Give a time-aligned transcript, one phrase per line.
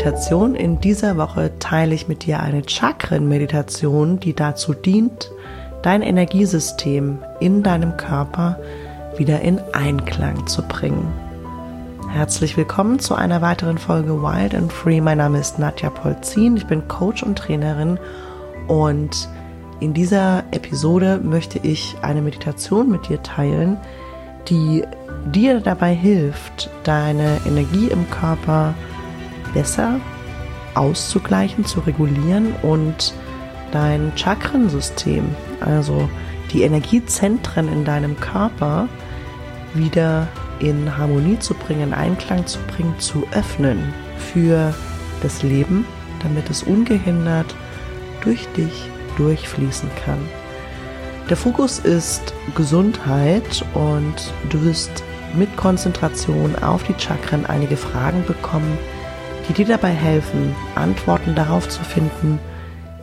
[0.00, 0.54] Meditation.
[0.54, 5.30] In dieser Woche teile ich mit dir eine Chakren-Meditation, die dazu dient,
[5.82, 8.58] dein Energiesystem in deinem Körper
[9.18, 11.12] wieder in Einklang zu bringen.
[12.08, 15.02] Herzlich willkommen zu einer weiteren Folge Wild and Free.
[15.02, 17.98] Mein Name ist Nadja Polzin, ich bin Coach und Trainerin
[18.68, 19.28] und
[19.80, 23.76] in dieser Episode möchte ich eine Meditation mit dir teilen,
[24.48, 24.82] die
[25.26, 28.72] dir dabei hilft, deine Energie im Körper
[29.52, 30.00] besser
[30.74, 33.14] auszugleichen, zu regulieren und
[33.72, 35.24] dein Chakrensystem,
[35.60, 36.08] also
[36.52, 38.88] die Energiezentren in deinem Körper,
[39.74, 40.26] wieder
[40.58, 43.94] in Harmonie zu bringen, in Einklang zu bringen, zu öffnen
[44.32, 44.74] für
[45.22, 45.86] das Leben,
[46.22, 47.54] damit es ungehindert
[48.22, 50.18] durch dich durchfließen kann.
[51.28, 55.04] Der Fokus ist Gesundheit und du wirst
[55.34, 58.76] mit Konzentration auf die Chakren einige Fragen bekommen,
[59.50, 62.38] die dir dabei helfen, Antworten darauf zu finden,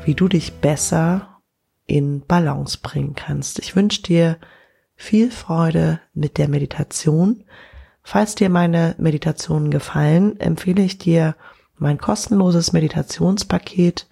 [0.06, 1.42] wie du dich besser
[1.86, 3.60] in Balance bringen kannst.
[3.60, 4.38] Ich wünsche dir
[4.96, 7.44] viel Freude mit der Meditation.
[8.02, 11.36] Falls dir meine Meditationen gefallen, empfehle ich dir
[11.76, 14.08] mein kostenloses Meditationspaket,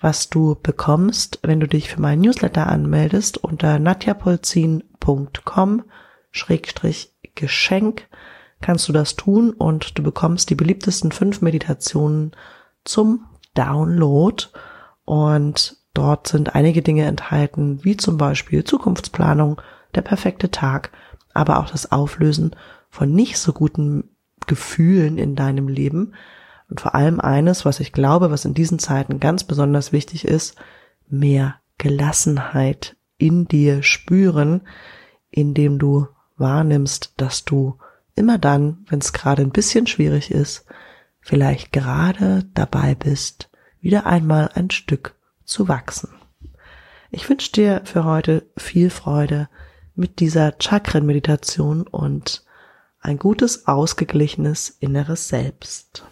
[0.00, 5.82] was du bekommst, wenn du dich für meinen Newsletter anmeldest unter natjapolzin.com
[6.30, 8.06] schrägstrich Geschenk
[8.62, 12.32] kannst du das tun und du bekommst die beliebtesten fünf Meditationen
[12.84, 14.44] zum Download.
[15.04, 19.60] Und dort sind einige Dinge enthalten, wie zum Beispiel Zukunftsplanung,
[19.94, 20.90] der perfekte Tag,
[21.34, 22.56] aber auch das Auflösen
[22.88, 24.10] von nicht so guten
[24.46, 26.14] Gefühlen in deinem Leben.
[26.70, 30.56] Und vor allem eines, was ich glaube, was in diesen Zeiten ganz besonders wichtig ist,
[31.08, 34.62] mehr Gelassenheit in dir spüren,
[35.30, 37.78] indem du wahrnimmst, dass du
[38.14, 40.64] immer dann, wenn es gerade ein bisschen schwierig ist,
[41.20, 43.50] vielleicht gerade dabei bist,
[43.80, 45.14] wieder einmal ein Stück
[45.44, 46.10] zu wachsen.
[47.10, 49.48] Ich wünsche dir für heute viel Freude
[49.94, 52.44] mit dieser Chakren-Meditation und
[53.00, 56.06] ein gutes, ausgeglichenes inneres Selbst.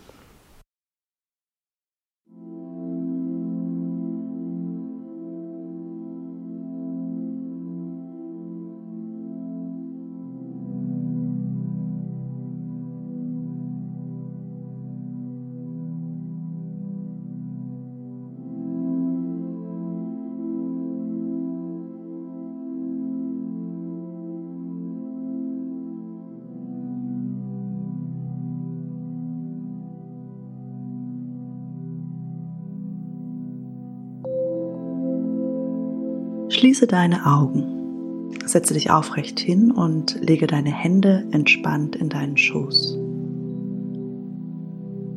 [36.61, 38.35] Schließe deine Augen.
[38.45, 42.99] Setze dich aufrecht hin und lege deine Hände entspannt in deinen Schoß.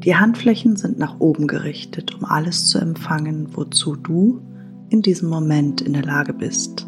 [0.06, 4.40] Die Handflächen sind nach oben gerichtet, um alles zu empfangen, wozu du
[4.88, 6.88] in diesem Moment in der Lage bist.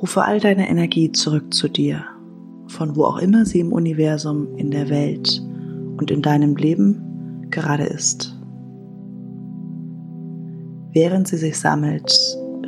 [0.00, 2.06] Rufe all deine Energie zurück zu dir,
[2.68, 5.42] von wo auch immer sie im Universum, in der Welt
[5.98, 8.39] und in deinem Leben gerade ist.
[10.92, 12.12] Während sie sich sammelt,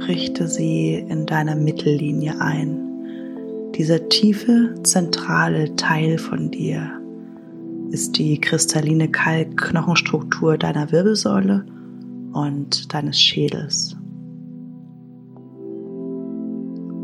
[0.07, 3.73] richte sie in deiner Mittellinie ein.
[3.75, 7.01] Dieser tiefe, zentrale Teil von dir
[7.91, 11.67] ist die kristalline Kalkknochenstruktur deiner Wirbelsäule
[12.33, 13.97] und deines Schädels.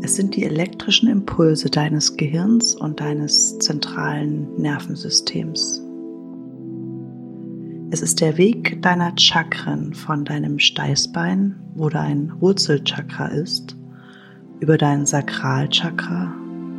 [0.01, 5.83] Es sind die elektrischen Impulse deines Gehirns und deines zentralen Nervensystems.
[7.91, 13.75] Es ist der Weg deiner Chakren von deinem Steißbein, wo dein Wurzelchakra ist,
[14.59, 16.31] über dein Sakralchakra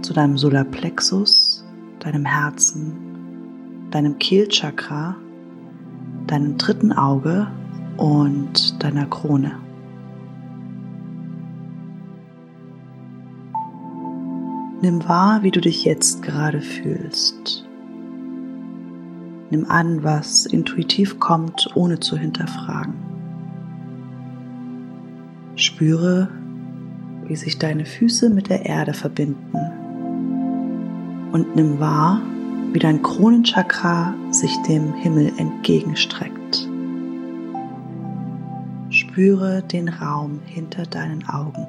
[0.03, 1.65] zu deinem Solarplexus,
[1.99, 5.17] deinem Herzen, deinem Kehlchakra,
[6.29, 7.49] deinem dritten Auge
[7.97, 9.59] und deiner Krone.
[14.81, 17.69] Nimm wahr, wie du dich jetzt gerade fühlst.
[19.51, 22.95] Nimm an, was intuitiv kommt, ohne zu hinterfragen.
[25.57, 26.29] Spüre,
[27.27, 29.59] wie sich deine Füße mit der Erde verbinden.
[31.33, 32.23] Und nimm wahr,
[32.73, 36.69] wie dein Kronenchakra sich dem Himmel entgegenstreckt.
[38.91, 41.67] Spüre den Raum hinter deinen Augen.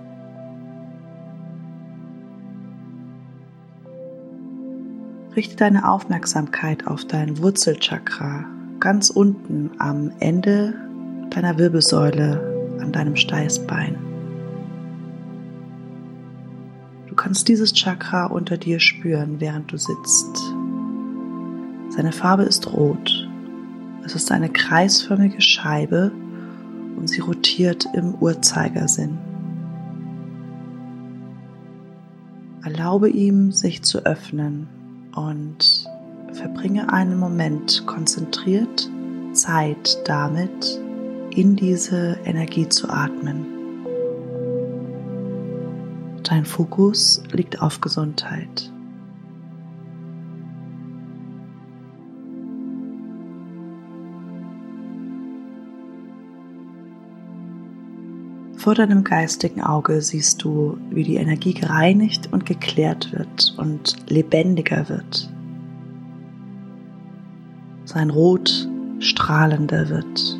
[5.33, 8.45] Richte deine Aufmerksamkeit auf dein Wurzelchakra
[8.81, 10.73] ganz unten am Ende
[11.29, 13.95] deiner Wirbelsäule an deinem Steißbein.
[17.07, 20.35] Du kannst dieses Chakra unter dir spüren, während du sitzt.
[21.89, 23.29] Seine Farbe ist rot
[24.03, 26.11] Es ist eine kreisförmige Scheibe
[26.97, 29.17] und sie rotiert im Uhrzeigersinn.
[32.65, 34.67] Erlaube ihm, sich zu öffnen
[35.15, 35.85] und
[36.33, 38.89] verbringe einen Moment konzentriert
[39.33, 40.79] Zeit damit,
[41.31, 43.45] in diese Energie zu atmen.
[46.23, 48.70] Dein Fokus liegt auf Gesundheit.
[58.61, 64.87] Vor deinem geistigen Auge siehst du, wie die Energie gereinigt und geklärt wird und lebendiger
[64.87, 65.33] wird.
[67.85, 68.69] Sein Rot
[68.99, 70.39] strahlender wird.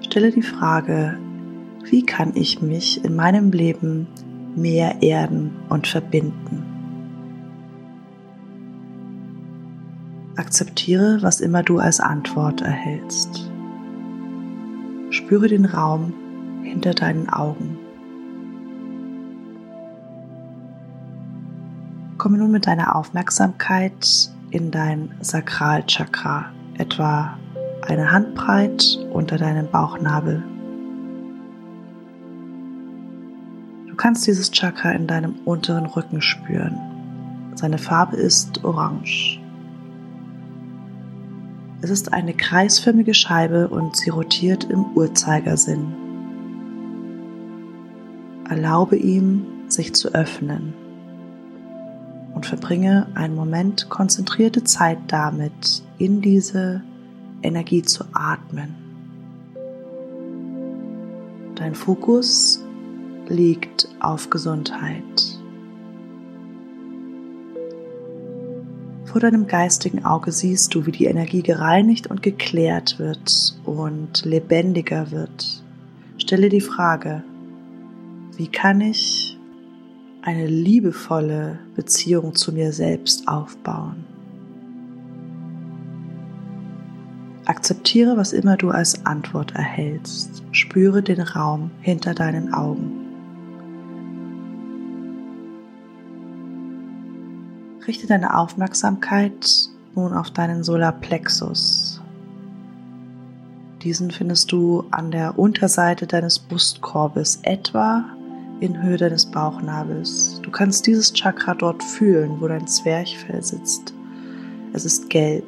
[0.00, 1.18] Stelle die Frage,
[1.90, 4.06] wie kann ich mich in meinem Leben
[4.56, 6.62] mehr erden und verbinden?
[10.36, 13.52] Akzeptiere, was immer du als Antwort erhältst.
[15.10, 16.14] Spüre den Raum
[16.66, 17.78] hinter deinen Augen.
[22.18, 26.46] Komme nun mit deiner Aufmerksamkeit in dein Sakralchakra,
[26.76, 27.38] etwa
[27.86, 30.42] eine Handbreit unter deinem Bauchnabel.
[33.88, 36.78] Du kannst dieses Chakra in deinem unteren Rücken spüren.
[37.54, 39.40] Seine Farbe ist orange.
[41.80, 46.05] Es ist eine kreisförmige Scheibe und sie rotiert im Uhrzeigersinn.
[48.48, 50.74] Erlaube ihm, sich zu öffnen
[52.34, 56.82] und verbringe einen Moment konzentrierte Zeit damit, in diese
[57.42, 58.74] Energie zu atmen.
[61.56, 62.62] Dein Fokus
[63.26, 65.40] liegt auf Gesundheit.
[69.06, 75.10] Vor deinem geistigen Auge siehst du, wie die Energie gereinigt und geklärt wird und lebendiger
[75.10, 75.64] wird.
[76.18, 77.24] Stelle die Frage,
[78.36, 79.38] wie kann ich
[80.22, 84.04] eine liebevolle Beziehung zu mir selbst aufbauen?
[87.46, 90.42] Akzeptiere, was immer du als Antwort erhältst.
[90.50, 92.90] Spüre den Raum hinter deinen Augen.
[97.86, 102.02] Richte deine Aufmerksamkeit nun auf deinen Solarplexus.
[103.82, 108.15] Diesen findest du an der Unterseite deines Brustkorbes, etwa
[108.60, 110.40] in Höhe deines Bauchnabels.
[110.42, 113.92] Du kannst dieses Chakra dort fühlen, wo dein Zwerchfell sitzt.
[114.72, 115.44] Es ist gelb,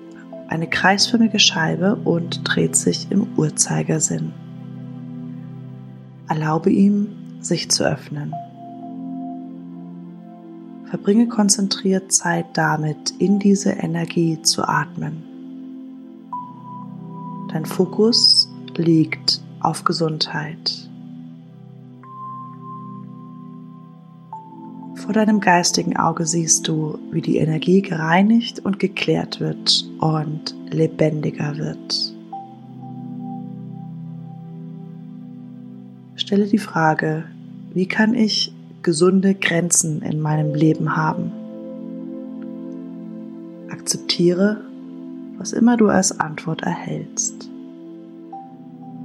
[0.49, 4.33] eine kreisförmige Scheibe und dreht sich im Uhrzeigersinn.
[6.29, 7.09] Erlaube ihm,
[7.41, 8.35] sich zu öffnen.
[10.87, 15.23] Verbringe konzentriert Zeit damit, in diese Energie zu atmen.
[17.53, 20.88] Dein Fokus liegt auf Gesundheit.
[25.09, 31.57] Vor deinem geistigen Auge siehst du, wie die Energie gereinigt und geklärt wird und lebendiger
[31.57, 32.15] wird.
[36.15, 37.25] Stelle die Frage,
[37.73, 38.53] wie kann ich
[38.83, 41.33] gesunde Grenzen in meinem Leben haben?
[43.71, 44.61] Akzeptiere,
[45.39, 47.49] was immer du als Antwort erhältst.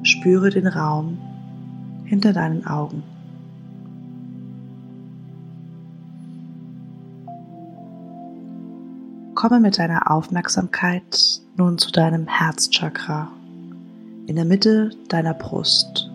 [0.02, 1.18] Spüre den Raum
[2.04, 3.04] hinter deinen Augen.
[9.44, 13.28] Komme mit deiner Aufmerksamkeit nun zu deinem Herzchakra
[14.26, 16.10] in der Mitte deiner Brust.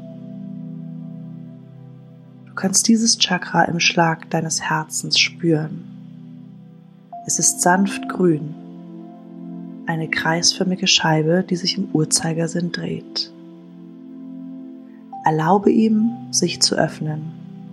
[2.46, 5.84] Du kannst dieses Chakra im Schlag deines Herzens spüren.
[7.26, 8.54] Es ist sanft grün
[9.84, 13.30] eine kreisförmige Scheibe, die sich im Uhrzeigersinn dreht.
[15.26, 17.30] Erlaube ihm, sich zu öffnen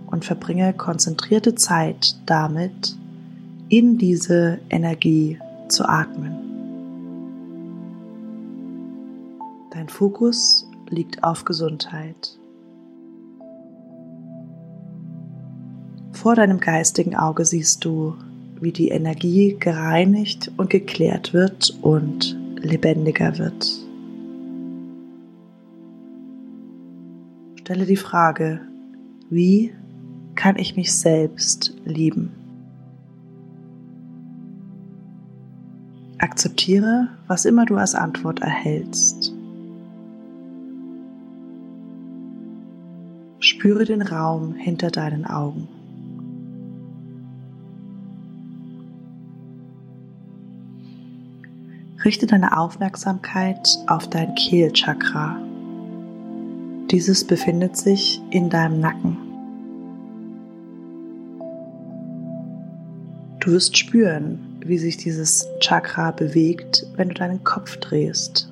[0.08, 2.94] und verbringe konzentrierte Zeit damit,
[3.68, 6.46] in diese Energie zu atmen.
[9.70, 12.38] Dein Fokus liegt auf Gesundheit.
[16.12, 18.14] Vor deinem geistigen Auge siehst du
[18.60, 23.86] wie die Energie gereinigt und geklärt wird und lebendiger wird.
[27.60, 28.60] Stelle die Frage,
[29.28, 29.74] wie
[30.36, 32.45] kann ich mich selbst lieben?
[36.18, 39.32] Akzeptiere, was immer du als Antwort erhältst.
[43.38, 45.68] Spüre den Raum hinter deinen Augen.
[52.04, 55.36] Richte deine Aufmerksamkeit auf dein Kehlchakra.
[56.90, 59.16] Dieses befindet sich in deinem Nacken.
[63.40, 68.50] Du wirst spüren, wie sich dieses Chakra bewegt, wenn du deinen Kopf drehst.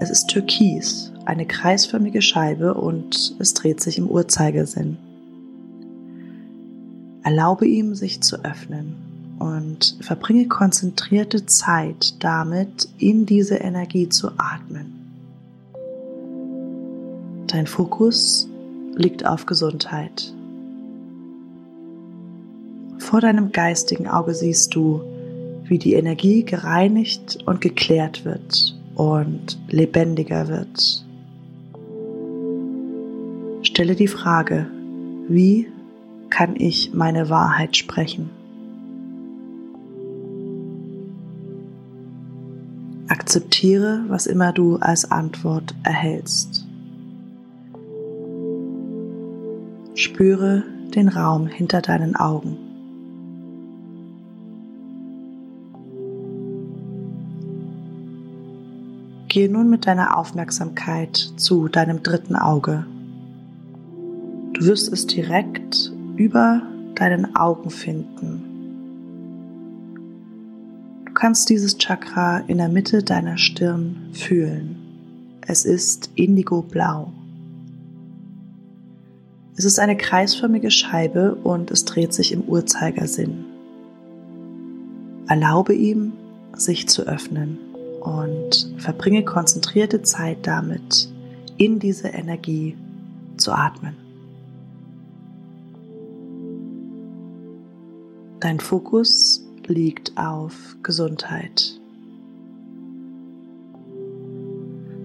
[0.00, 4.96] Es ist türkis, eine kreisförmige Scheibe und es dreht sich im Uhrzeigersinn.
[7.22, 8.94] Erlaube ihm, sich zu öffnen
[9.38, 14.92] und verbringe konzentrierte Zeit damit, in diese Energie zu atmen.
[17.46, 18.48] Dein Fokus
[18.94, 20.32] liegt auf Gesundheit.
[23.10, 25.00] Vor deinem geistigen Auge siehst du,
[25.64, 31.04] wie die Energie gereinigt und geklärt wird und lebendiger wird.
[33.62, 34.68] Stelle die Frage,
[35.28, 35.66] wie
[36.30, 38.30] kann ich meine Wahrheit sprechen?
[43.08, 46.64] Akzeptiere, was immer du als Antwort erhältst.
[49.94, 50.62] Spüre
[50.94, 52.69] den Raum hinter deinen Augen.
[59.30, 62.84] Gehe nun mit deiner Aufmerksamkeit zu deinem dritten Auge.
[64.54, 66.62] Du wirst es direkt über
[66.96, 68.42] deinen Augen finden.
[71.04, 74.74] Du kannst dieses Chakra in der Mitte deiner Stirn fühlen.
[75.46, 77.12] Es ist indigo-blau.
[79.56, 83.44] Es ist eine kreisförmige Scheibe und es dreht sich im Uhrzeigersinn.
[85.28, 86.14] Erlaube ihm,
[86.56, 87.69] sich zu öffnen
[88.00, 91.08] und verbringe konzentrierte Zeit damit,
[91.56, 92.76] in diese Energie
[93.36, 93.96] zu atmen.
[98.40, 101.78] Dein Fokus liegt auf Gesundheit.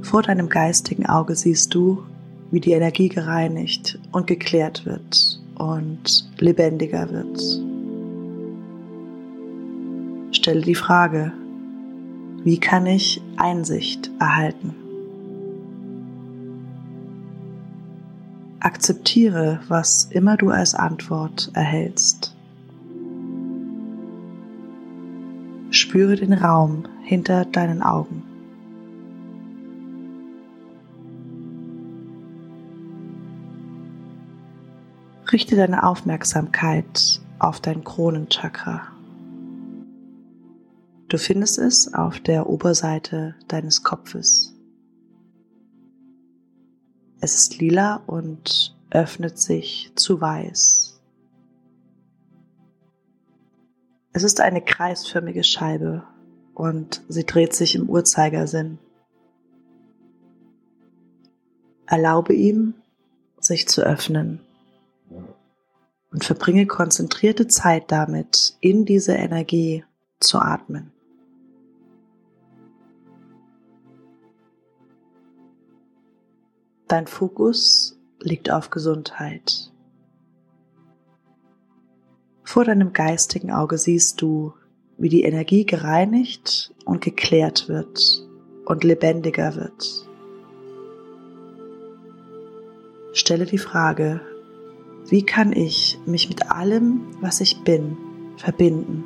[0.02, 2.04] Vor deinem geistigen Auge siehst du,
[2.52, 7.42] wie die Energie gereinigt und geklärt wird und lebendiger wird.
[10.34, 11.34] Stelle die Frage,
[12.46, 14.76] wie kann ich Einsicht erhalten?
[18.60, 22.36] Akzeptiere, was immer du als Antwort erhältst.
[25.72, 28.22] Spüre den Raum hinter deinen Augen.
[35.32, 38.95] Richte deine Aufmerksamkeit auf dein Kronenchakra.
[41.16, 44.54] Du findest es auf der Oberseite deines Kopfes.
[47.22, 51.00] Es ist lila und öffnet sich zu weiß.
[54.12, 56.04] Es ist eine kreisförmige Scheibe
[56.54, 58.78] und sie dreht sich im Uhrzeigersinn.
[61.86, 62.74] Erlaube ihm,
[63.40, 64.42] sich zu öffnen
[66.12, 69.86] und verbringe konzentrierte Zeit damit, in diese Energie
[70.20, 70.92] zu atmen.
[76.88, 79.72] Dein Fokus liegt auf Gesundheit.
[82.44, 84.54] Vor deinem geistigen Auge siehst du,
[85.00, 88.28] wie die Energie gereinigt und geklärt wird
[88.66, 90.08] und lebendiger wird.
[93.14, 94.22] Stelle die Frage,
[95.08, 97.98] wie kann ich mich mit allem, was ich bin,
[98.38, 99.04] verbinden?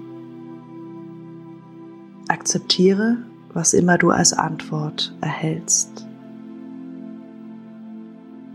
[2.27, 3.19] Akzeptiere,
[3.53, 6.09] was immer du als Antwort erhältst.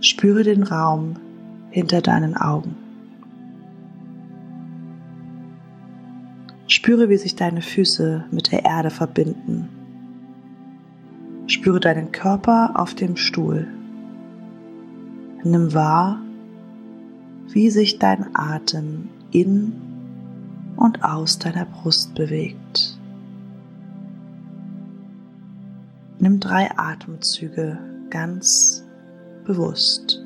[0.05, 1.15] Spüre den Raum
[1.71, 2.77] hinter deinen Augen.
[6.67, 9.71] Spüre, wie sich deine Füße mit der Erde verbinden.
[11.47, 13.67] Spüre deinen Körper auf dem Stuhl.
[15.43, 16.21] Nimm wahr,
[17.49, 19.73] wie sich dein Atem in
[20.77, 22.99] und aus deiner Brust bewegt.
[26.19, 27.79] Nimm drei Atemzüge
[28.11, 28.84] ganz
[29.45, 30.25] bewusst.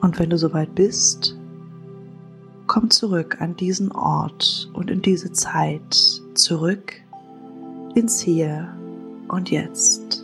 [0.00, 1.34] Und wenn du soweit bist,
[2.66, 7.03] komm zurück an diesen Ort und in diese Zeit, zurück
[7.94, 8.74] ins Hier
[9.28, 10.23] und Jetzt.